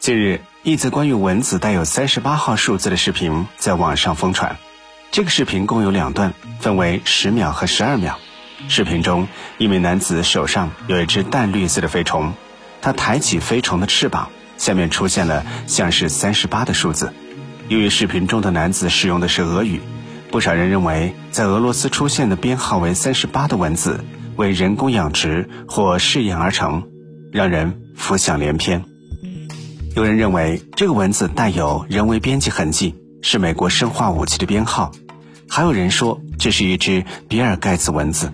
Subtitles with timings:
[0.00, 4.56] 近日，一则关于蚊子带有三十八号数字的视频在网上疯传。
[5.10, 8.18] 这个视频共有两段，分为十秒和十二秒。
[8.66, 9.28] 视频中，
[9.58, 12.32] 一名男子手上有一只淡绿色的飞虫，
[12.80, 17.12] 他抬起飞虫的翅膀，下面出现了像是三十八的数字。
[17.68, 19.82] 由于视频中的男子使用的是俄语，
[20.30, 24.02] 不少人认为在俄罗斯出现的编号为三十八的蚊子
[24.36, 26.88] 为人工养殖或试验而成，
[27.30, 28.89] 让人浮想联翩。
[29.96, 34.92] 有人认为这个蚊子带有人为编辑痕迹，是美国生化武器的编号；
[35.48, 38.32] 还有人说这是一只比尔盖茨蚊子。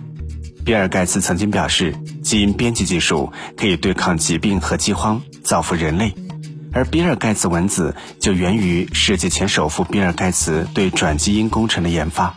[0.63, 6.13] 比尔盖茨曾经表示，基因编辑技术可以对抗疾病和饥荒，造福人类。
[6.73, 12.35] 而比尔盖茨蚊子就源于世界前首富比尔盖茨对转基因工程的研发。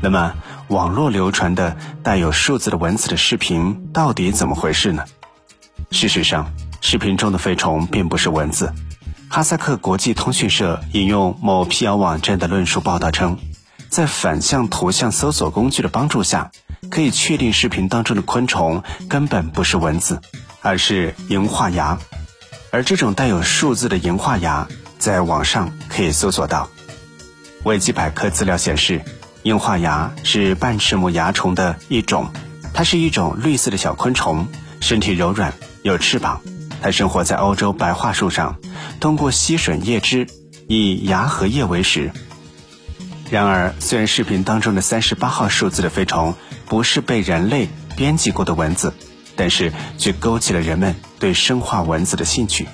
[0.00, 0.34] 那么，
[0.68, 5.04] 网络流传的带有数字的文字的视频到底怎么回事呢？
[5.90, 6.52] 事实上，
[6.82, 8.74] 视频中的飞虫并不是蚊子。
[9.30, 13.38] 哈萨克国际通讯社引用某辟谣网站的论述报道称，
[13.88, 16.50] 在反向图像搜索工具的帮助下，
[16.90, 20.20] 可以确定视频当中的昆虫根本不是蚊子，
[20.60, 21.98] 而是银化蚜。
[22.72, 24.66] 而这种带有数字的银化蚜，
[24.98, 26.68] 在网上可以搜索到。
[27.62, 29.02] 维基百科资料显示，
[29.44, 32.32] 银化蚜是半翅目蚜虫的一种，
[32.74, 34.48] 它是一种绿色的小昆虫，
[34.80, 36.42] 身体柔软，有翅膀。
[36.82, 38.56] 它生活在欧洲白桦树上，
[38.98, 40.26] 通过吸吮叶汁，
[40.66, 42.10] 以芽和叶为食。
[43.30, 46.34] 然而，虽然视频当中的三十八号数字的飞虫
[46.66, 48.92] 不是被人类编辑过的蚊子，
[49.36, 52.66] 但是却勾起了人们对生化蚊子的兴趣。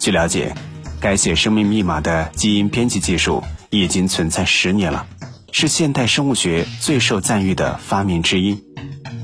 [0.00, 0.52] 据了解，
[1.00, 5.06] 改写生命密码的基因编辑技术已经存在十年了，
[5.52, 8.64] 是现代生物学最受赞誉的发明之一。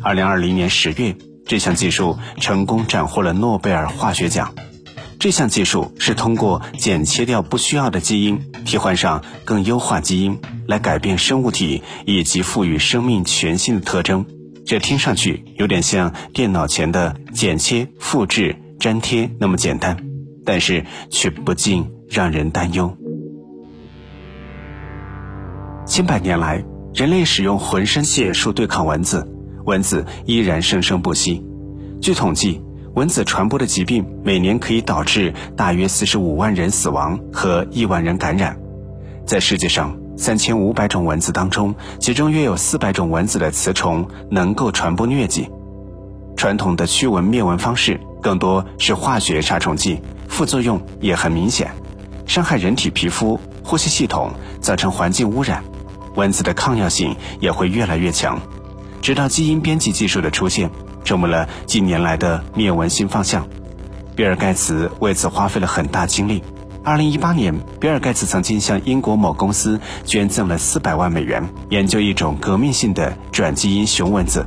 [0.02, 1.16] 二零二零年十月。
[1.48, 4.54] 这项技术成功斩获了诺贝尔化学奖。
[5.18, 14.26] 这项技术是通过剪切掉不需要的基因，替换上更优化基因，来改变生物体以及赋予生命全新的特征。
[14.66, 19.96] 这听上去有点像电脑前的剪切、复制、粘贴那么简单，
[20.44, 22.94] 但是却不禁让人担忧。
[25.86, 26.62] 千百年来，
[26.92, 29.26] 人类使用浑身解数对抗蚊子。
[29.64, 31.44] 蚊子依然生生不息。
[32.00, 32.62] 据统计，
[32.94, 38.56] 蚊子传播的疾病每年可以导致大约四十五万人死亡和亿万人感染。
[39.26, 45.50] 在世界上三千五百种蚊子当中，其中约有四百种蚊子的雌虫能够传播疟疾。
[46.36, 51.72] 传统的驱蚊灭蚊方式更多是化学杀虫剂，副作用也很明显，
[52.26, 54.30] 伤害人体皮肤、呼吸系统，
[54.60, 55.62] 造成环境污染。
[56.14, 58.40] 蚊子的抗药性也会越来越强。
[59.00, 60.70] 直到基因编辑技术的出现，
[61.04, 63.46] 成为了近年来的灭蚊新方向。
[64.16, 66.42] 比尔盖茨为此花费了很大精力。
[66.84, 74.46] 二零一八年，比尔盖茨曾经向英国某公司捐赠了四百万美元，研究一种革命性的转基因雄蚊子，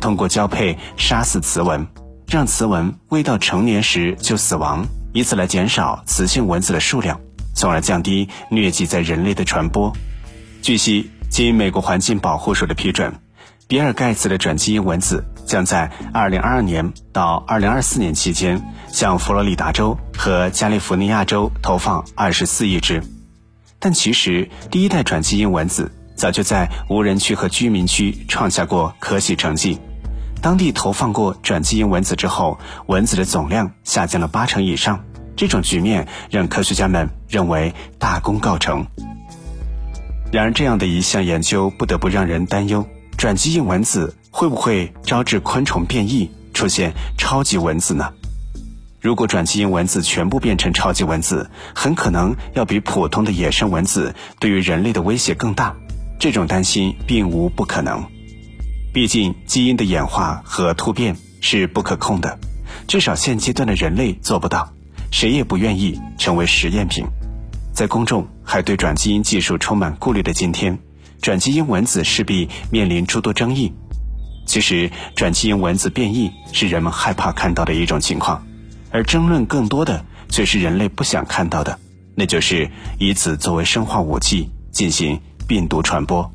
[0.00, 1.86] 通过交配杀死雌蚊，
[2.26, 7.20] 让雌蚊未到成年时就死亡，以此来减少雌性蚊子的数量，
[7.54, 9.92] 从而降低疟疾在人类的传播。
[10.62, 13.12] 据悉，经美国环境保护署的批准。
[13.72, 23.02] 比尔盖茨的转基因蚊子将在2022年到2024年期间向佛罗里达州和加利福尼亚州投放24亿只。
[23.78, 29.78] 但其实，第一代转基因蚊子早就在无人区和居民区创下过可喜成绩。
[30.42, 35.02] 当地投放过转基因蚊子之后，蚊子的总量下降了八成以上。
[35.34, 38.86] 这种局面让科学家们认为大功告成。
[40.30, 42.86] 然而，这样的一项研究不得不让人担忧。
[43.22, 48.12] 转基因蚊子会不会招致昆虫变异，出现超级蚊子呢？
[49.00, 55.72] 如果转基因蚊子全部变成超级蚊子，很可能要比普通的野生蚊子对于人类的威胁更大。
[56.18, 58.04] 这种担心并无不可能，
[58.92, 62.36] 毕竟基因的演化和突变是不可控的，
[62.88, 64.68] 至少现阶段的人类做不到，
[65.12, 67.04] 谁也不愿意成为实验品。
[67.72, 70.76] 在公众还对转基因技术充满顾虑的今天。
[71.22, 73.72] 转基因蚊子势必面临诸多争议。
[74.44, 78.44] 其实，转基因蚊子变异是人们害怕看到的一种情况，
[78.90, 81.78] 而争论更多的却是人类不想看到的，
[82.16, 86.28] 那就是以此作为生化武器进行病毒传播。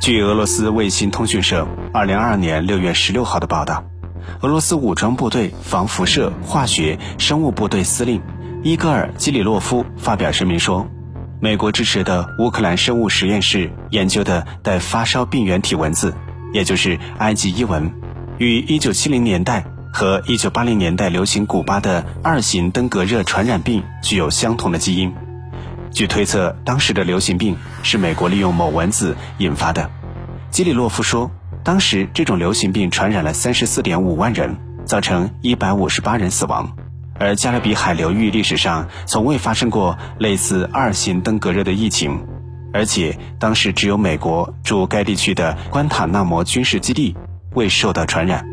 [0.00, 3.82] 据俄罗斯卫星通讯社二零二二年六月十六号的报道，
[4.42, 8.22] 俄罗斯武装部队防辐射化学生物部队司令
[8.62, 10.86] 伊戈尔·基里洛夫发表声明说。
[11.38, 16.14] 美国支持的乌克兰生物实验室研究的带发烧病原体蚊子，
[16.52, 17.92] 也就是埃及伊蚊，
[18.38, 25.12] 与1970年代和1980年代流行古巴的二型登革热传染病具有相同的基因。
[25.92, 29.90] 据推测，当时的流行病是美国利用某蚊子引发的。
[30.50, 31.30] 基里洛夫说，
[31.62, 34.56] 当时这种流行病传染了34.5万人，
[34.86, 36.74] 造成158人死亡。
[37.18, 42.26] 而加勒比海流域历史上从未发生过类似二型登革热的疫情，
[42.72, 47.16] 而且当时只有美国驻该地区的关塔那摩军事基地
[47.54, 48.44] 未受到传染。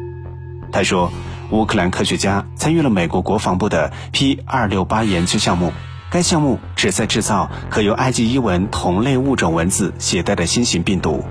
[0.72, 1.12] 他说，
[1.52, 5.72] 乌克兰科学家参与了美国国防部的 P 二六八研究项目。
[6.10, 11.26] 该项目旨在制造可由埃及伊蚊同类物种蚊子携带的新型病毒。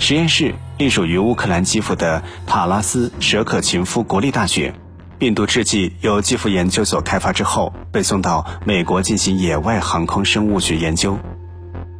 [0.00, 4.74] 实验室隶属于乌克兰基辅的塔拉斯舍可琴夫国立大学。
[5.18, 11.18] 病毒制剂由基辅研究所开发之后，被送到美国进行野外航空生物学研究。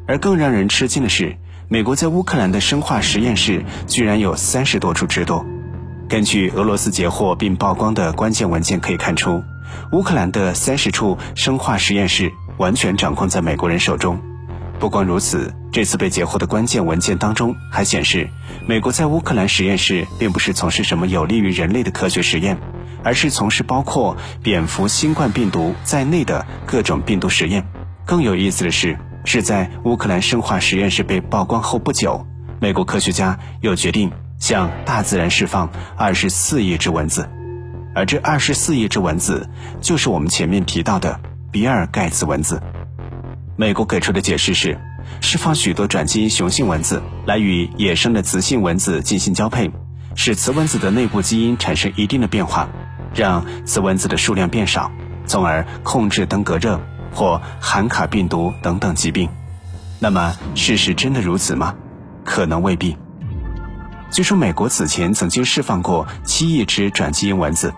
[0.07, 1.37] 而更让人吃惊的是，
[1.69, 5.45] 美国在乌克兰的生化实验室居然有三十多处之多。
[6.09, 9.43] 根据俄罗斯截获并曝光的关键文件可以看出。
[9.93, 14.21] 乌克兰的三十处生化实验室完全掌控在美国人手中。
[14.79, 18.29] 不光如此，这次被截获的关键文件当中还显示，
[18.67, 22.59] 美国在乌克兰实验室并不是从事什么有利于人类的科学实验，
[23.05, 27.65] 而是从事包括蝙蝠新冠病毒在内的各种病毒实验。
[28.05, 32.27] 更有意思的是，是在乌克兰生化实验室被曝光后不久，
[32.61, 37.29] 美国科学家又决定向大自然释放二十四亿只蚊子。
[37.95, 39.49] 而这二十四亿只蚊子，
[39.81, 41.21] 就是我们前面提到的
[41.53, 42.61] 比尔盖茨蚊子。
[43.57, 44.81] 美国给出的解释是，
[45.21, 49.71] 释放许多转基因雄性蚊子来与野生的雌性蚊子进行交配，
[50.17, 52.69] 使雌蚊子的内部基因产生一定的变化，
[53.15, 54.91] 让雌蚊子的数量变少，
[55.27, 56.81] 从而控制登革热
[57.13, 59.29] 或罕卡病毒等等疾病。
[60.01, 61.75] 那么，事实真的如此吗？
[62.25, 62.97] 可能未必。
[64.11, 67.73] 据说美国此前曾经释放过七亿只转基因蚊子。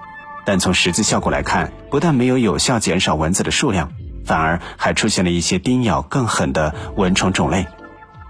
[0.44, 3.90] 但从实际效果来看，不但没有有效减少蚊子的数量，
[4.24, 7.66] 反而还出现了一些叮咬更狠的蚊虫种类。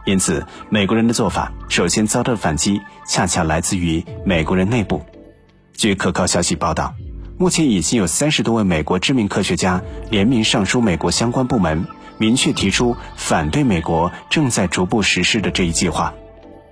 [0.07, 5.05] 因此，美国人的做法首先遭到的反击，恰恰来自于美国人内部。
[5.77, 6.95] 据可靠消息报道，
[7.39, 11.87] 目前已经有三十多位美国知名科学家联名上书美国相关部门，
[12.19, 16.15] 明确提出反对美国正在逐步实施的这一计划。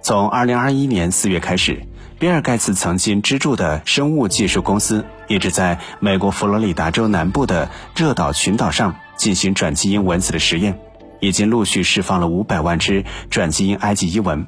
[0.02, 1.86] 从二零二一年四月开始。
[2.16, 10.78] 比尔·盖茨曾经资助的生物技术公司一直在美国佛罗里达州南部的热岛群岛上进行转基因蚊子的实验，
[11.20, 14.46] 已经陆续释放了五百万只转基因埃及伊蚊，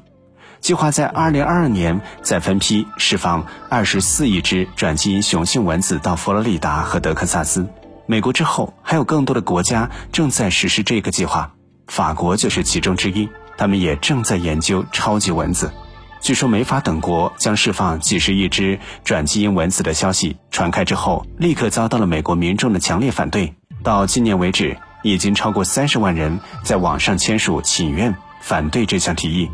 [0.59, 7.67] 计划在二零二二年再分批释放二十四亿只转基因雄性蚊子到佛罗里达和德克萨斯。
[8.05, 11.53] 美国之后还有更多的国家正在实施这个计划，
[11.87, 15.71] 法国就是其中之一，他们也正在研究超级蚊子。
[16.19, 23.53] 据说美法等国将释放几十亿只转基因蚊子的消息传开之后，立刻遭到了美国民众的强烈反对。
[23.83, 29.49] 到今年为止，已经超过三十万人在网上签署请愿，反对这项提议。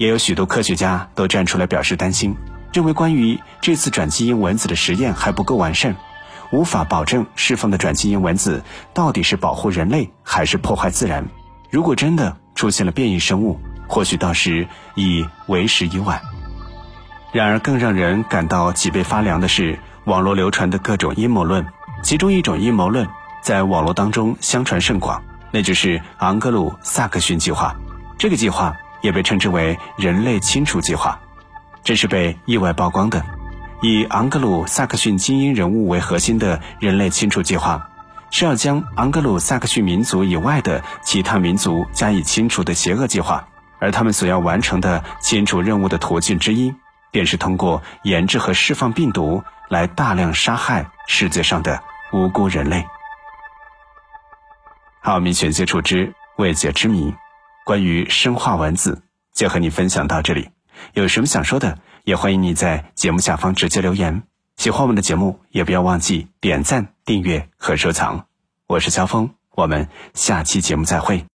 [0.00, 2.34] 也有许多科学家都站出来表示担心，
[2.72, 5.94] 认为关于这次转基因蚊子的实验还不够完善，
[6.50, 8.62] 无法保证释放的转基因蚊子
[8.94, 11.28] 到底是保护人类还是破坏自然。
[11.68, 16.18] 如果真的出现了变异生物，或许到时已为时已晚。
[17.30, 21.66] 然而，更让人感到脊背发凉的是网络流传的各种阴谋论。
[22.02, 23.06] 其中一种阴谋论
[23.42, 27.76] 在网络当中相传甚广，那就是昂格鲁萨克逊计划。
[28.16, 31.20] 这个计划也被称之为“人类清除计划”，
[31.82, 33.24] 这是被意外曝光的。
[33.82, 37.88] 以昂格鲁萨克逊精英人物为核心的人类清除计划，
[38.30, 43.46] 是要将昂格鲁萨克逊民族以外的其他民族加以清除的邪恶计划。
[43.78, 46.74] 而他们所要完成的清除任务的途径之一，
[47.10, 52.86] 便是通过研制和释放病毒来大量杀害世界上的无辜人类。
[55.00, 57.14] 好，我们选接触之未解之谜，
[57.70, 59.00] 关于生化文字，
[59.32, 60.48] 就和你分享到这里。
[60.92, 64.24] 有什么想说的，也欢迎你在节目下方直接留言。
[64.56, 68.26] 喜欢我们的节目，也不要忘记点赞、订阅和收藏。
[68.66, 71.28] 我是肖峰，我们下期节目再会。